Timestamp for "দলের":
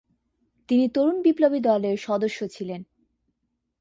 1.59-1.97